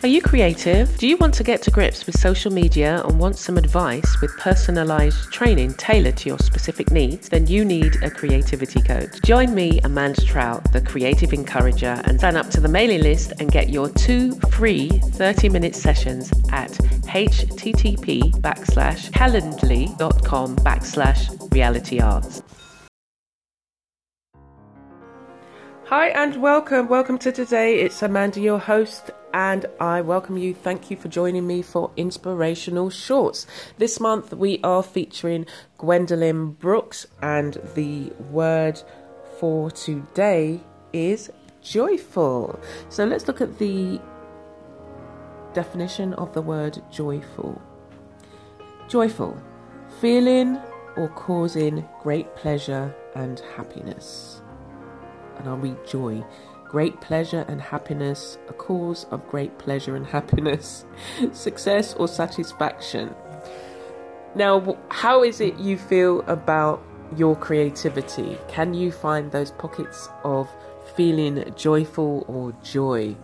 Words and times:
Are 0.00 0.06
you 0.08 0.22
creative? 0.22 0.96
Do 0.96 1.08
you 1.08 1.16
want 1.16 1.34
to 1.34 1.42
get 1.42 1.60
to 1.62 1.72
grips 1.72 2.06
with 2.06 2.16
social 2.16 2.52
media 2.52 3.02
and 3.02 3.18
want 3.18 3.36
some 3.36 3.58
advice 3.58 4.20
with 4.20 4.30
personalized 4.36 5.32
training 5.32 5.74
tailored 5.74 6.16
to 6.18 6.28
your 6.28 6.38
specific 6.38 6.92
needs? 6.92 7.28
Then 7.28 7.48
you 7.48 7.64
need 7.64 8.00
a 8.04 8.08
creativity 8.08 8.80
coach. 8.80 9.20
Join 9.24 9.56
me, 9.56 9.80
Amanda 9.82 10.24
Trout, 10.24 10.72
the 10.72 10.80
creative 10.80 11.32
encourager, 11.32 12.00
and 12.04 12.20
sign 12.20 12.36
up 12.36 12.48
to 12.50 12.60
the 12.60 12.68
mailing 12.68 13.02
list 13.02 13.32
and 13.40 13.50
get 13.50 13.70
your 13.70 13.88
two 13.88 14.36
free 14.52 14.88
30 14.88 15.48
minute 15.48 15.74
sessions 15.74 16.30
at 16.52 16.70
http 16.70 18.30
backslash 18.40 19.10
calendly.com 19.10 20.56
backslash 20.58 21.52
reality 21.52 21.98
arts. 21.98 22.40
Hi 25.86 26.08
and 26.10 26.40
welcome. 26.40 26.86
Welcome 26.86 27.18
to 27.18 27.32
today. 27.32 27.80
It's 27.80 28.02
Amanda, 28.02 28.40
your 28.40 28.58
host, 28.58 29.10
and 29.32 29.66
I 29.80 30.00
welcome 30.00 30.36
you. 30.36 30.54
Thank 30.54 30.90
you 30.90 30.96
for 30.96 31.08
joining 31.08 31.46
me 31.46 31.62
for 31.62 31.90
Inspirational 31.96 32.90
Shorts. 32.90 33.46
This 33.76 34.00
month 34.00 34.32
we 34.32 34.60
are 34.62 34.82
featuring 34.82 35.46
Gwendolyn 35.76 36.52
Brooks, 36.52 37.06
and 37.22 37.60
the 37.74 38.12
word 38.30 38.82
for 39.38 39.70
today 39.70 40.60
is 40.92 41.30
joyful. 41.62 42.58
So 42.88 43.04
let's 43.04 43.28
look 43.28 43.40
at 43.40 43.58
the 43.58 44.00
definition 45.52 46.14
of 46.14 46.32
the 46.32 46.42
word 46.42 46.80
joyful. 46.90 47.60
Joyful, 48.88 49.40
feeling 50.00 50.58
or 50.96 51.08
causing 51.08 51.86
great 52.02 52.34
pleasure 52.36 52.94
and 53.14 53.40
happiness. 53.56 54.42
And 55.36 55.48
I'll 55.48 55.56
read 55.56 55.76
joy 55.86 56.24
great 56.68 57.00
pleasure 57.00 57.44
and 57.48 57.60
happiness, 57.60 58.38
a 58.48 58.52
cause 58.52 59.06
of 59.10 59.26
great 59.28 59.58
pleasure 59.58 59.96
and 59.96 60.06
happiness, 60.06 60.84
success 61.32 61.94
or 61.94 62.08
satisfaction. 62.08 63.14
Now, 64.34 64.76
how 64.90 65.22
is 65.22 65.40
it 65.40 65.58
you 65.58 65.78
feel 65.78 66.20
about 66.22 66.82
your 67.16 67.34
creativity? 67.34 68.38
Can 68.48 68.74
you 68.74 68.92
find 68.92 69.32
those 69.32 69.50
pockets 69.52 70.08
of 70.24 70.48
feeling 70.94 71.52
joyful 71.56 72.24
or 72.28 72.52
joy? 72.62 73.16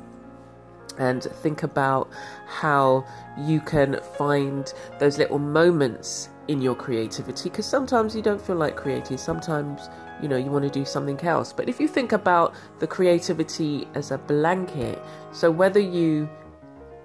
And 0.98 1.22
think 1.22 1.62
about 1.62 2.08
how 2.46 3.04
you 3.38 3.60
can 3.60 4.00
find 4.16 4.72
those 4.98 5.18
little 5.18 5.38
moments 5.38 6.28
in 6.48 6.60
your 6.60 6.74
creativity 6.74 7.48
because 7.48 7.66
sometimes 7.66 8.14
you 8.14 8.22
don't 8.22 8.40
feel 8.40 8.56
like 8.56 8.76
creating, 8.76 9.16
sometimes 9.16 9.88
you 10.22 10.28
know 10.28 10.36
you 10.36 10.50
want 10.50 10.64
to 10.64 10.70
do 10.70 10.84
something 10.84 11.20
else. 11.22 11.52
But 11.52 11.68
if 11.68 11.80
you 11.80 11.88
think 11.88 12.12
about 12.12 12.54
the 12.78 12.86
creativity 12.86 13.88
as 13.94 14.10
a 14.10 14.18
blanket 14.18 15.02
so 15.32 15.50
whether 15.50 15.80
you 15.80 16.28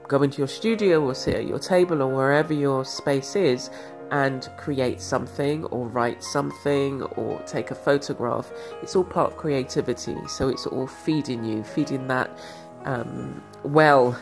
go 0.08 0.24
into 0.24 0.40
your 0.40 0.48
studio 0.48 1.02
or 1.04 1.14
sit 1.14 1.36
at 1.36 1.48
your 1.48 1.60
table 1.60 2.02
or 2.02 2.14
wherever 2.14 2.54
your 2.54 2.84
space 2.84 3.36
is 3.36 3.70
and 4.12 4.50
create 4.58 5.00
something 5.00 5.66
or 5.66 5.88
write 5.88 6.24
something 6.24 7.04
or 7.04 7.40
take 7.44 7.70
a 7.70 7.76
photograph 7.76 8.52
it's 8.82 8.96
all 8.96 9.04
part 9.04 9.32
of 9.32 9.38
creativity. 9.38 10.18
So 10.28 10.50
it's 10.50 10.66
all 10.66 10.88
feeding 10.88 11.44
you 11.44 11.64
feeding 11.64 12.08
that 12.08 12.38
um, 12.86 13.44
well 13.64 14.20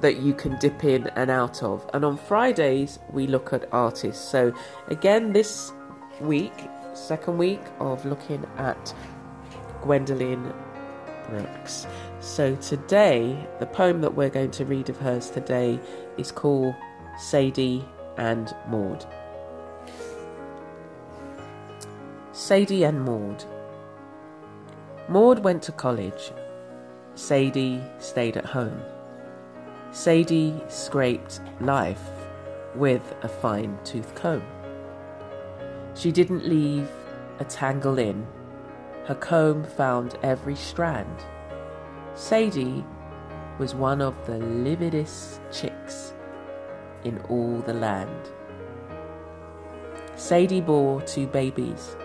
that 0.00 0.18
you 0.18 0.34
can 0.34 0.58
dip 0.58 0.84
in 0.84 1.06
and 1.16 1.30
out 1.30 1.62
of 1.62 1.88
and 1.94 2.04
on 2.04 2.16
fridays 2.16 2.98
we 3.12 3.26
look 3.26 3.52
at 3.52 3.66
artists 3.72 4.22
so 4.22 4.52
again 4.88 5.32
this 5.32 5.72
week 6.20 6.52
second 6.94 7.38
week 7.38 7.62
of 7.80 8.04
looking 8.04 8.44
at 8.56 8.94
Gwendolyn 9.82 10.52
Brooks. 11.28 11.86
So 12.20 12.56
today, 12.56 13.46
the 13.60 13.66
poem 13.66 14.00
that 14.00 14.14
we're 14.14 14.30
going 14.30 14.50
to 14.52 14.64
read 14.64 14.88
of 14.88 14.96
hers 14.98 15.30
today 15.30 15.78
is 16.16 16.32
called 16.32 16.74
Sadie 17.18 17.84
and 18.16 18.54
Maud. 18.68 19.06
Sadie 22.32 22.84
and 22.84 23.04
Maud. 23.04 23.44
Maud 25.08 25.40
went 25.40 25.62
to 25.64 25.72
college. 25.72 26.32
Sadie 27.14 27.80
stayed 27.98 28.36
at 28.36 28.44
home. 28.44 28.82
Sadie 29.92 30.60
scraped 30.68 31.40
life 31.60 32.10
with 32.74 33.14
a 33.22 33.28
fine 33.28 33.78
tooth 33.84 34.14
comb. 34.16 34.42
She 35.94 36.10
didn't 36.10 36.48
leave 36.48 36.88
a 37.38 37.44
tangle 37.44 37.98
in. 37.98 38.26
Her 39.04 39.14
comb 39.14 39.62
found 39.62 40.18
every 40.22 40.56
strand. 40.56 41.24
Sadie 42.14 42.84
was 43.58 43.74
one 43.74 44.00
of 44.00 44.14
the 44.26 44.38
lividest 44.38 45.40
chicks 45.52 46.14
in 47.04 47.18
all 47.28 47.60
the 47.60 47.74
land. 47.74 48.30
Sadie 50.16 50.60
bore 50.60 51.00
two 51.02 51.28
babies 51.28 51.96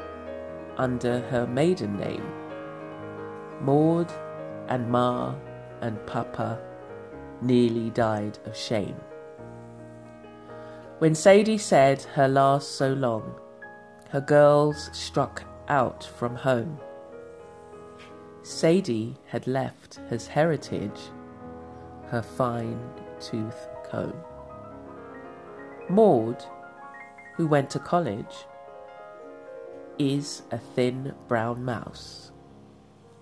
under 0.77 1.19
her 1.29 1.47
maiden 1.47 1.97
name. 1.97 2.25
Maud 3.61 4.11
and 4.69 4.89
Ma 4.89 5.35
and 5.81 6.03
Papa 6.05 6.59
nearly 7.41 7.89
died 7.89 8.37
of 8.45 8.55
shame. 8.55 8.95
When 10.99 11.15
Sadie 11.15 11.57
said 11.57 12.01
her 12.13 12.27
last 12.27 12.75
so 12.75 12.93
long, 12.93 13.35
her 14.09 14.21
girls 14.21 14.89
struck 14.93 15.43
out 15.67 16.03
from 16.03 16.35
home. 16.35 16.79
Sadie 18.43 19.15
had 19.27 19.47
left 19.47 19.99
his 20.09 20.27
heritage, 20.27 20.99
her 22.07 22.21
fine 22.21 22.79
tooth 23.19 23.67
comb. 23.89 24.13
Maud, 25.89 26.43
who 27.35 27.47
went 27.47 27.69
to 27.71 27.79
college, 27.79 28.45
is 29.97 30.43
a 30.51 30.57
thin 30.57 31.13
brown 31.27 31.63
mouse. 31.63 32.31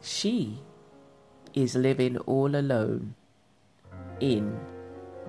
She 0.02 0.62
is 1.64 1.74
living 1.74 2.18
all 2.20 2.56
alone 2.56 3.16
in 4.20 4.60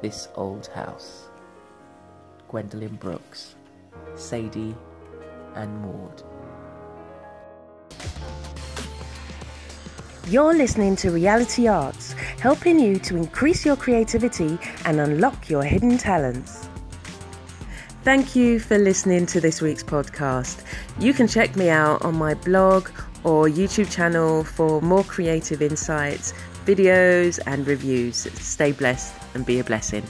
this 0.02 0.28
old 0.34 0.66
house. 0.66 1.28
Gwendolyn 2.50 2.96
Brooks, 2.96 3.54
Sadie 4.14 4.74
and 5.54 5.80
Maud. 5.80 6.22
You're 10.28 10.52
listening 10.52 10.96
to 10.96 11.10
Reality 11.10 11.66
Arts, 11.66 12.12
helping 12.42 12.78
you 12.78 12.98
to 12.98 13.16
increase 13.16 13.64
your 13.64 13.76
creativity 13.76 14.58
and 14.84 15.00
unlock 15.00 15.48
your 15.48 15.62
hidden 15.64 15.96
talents. 15.96 16.68
Thank 18.04 18.36
you 18.36 18.60
for 18.60 18.76
listening 18.76 19.24
to 19.26 19.40
this 19.40 19.62
week's 19.62 19.82
podcast. 19.82 20.62
You 20.98 21.14
can 21.14 21.26
check 21.26 21.56
me 21.56 21.70
out 21.70 22.02
on 22.02 22.16
my 22.16 22.34
blog 22.34 22.90
or 23.24 23.46
YouTube 23.46 23.90
channel 23.90 24.44
for 24.44 24.80
more 24.80 25.04
creative 25.04 25.62
insights, 25.62 26.32
videos, 26.64 27.38
and 27.46 27.66
reviews. 27.66 28.16
Stay 28.40 28.72
blessed 28.72 29.14
and 29.34 29.44
be 29.44 29.58
a 29.58 29.64
blessing. 29.64 30.04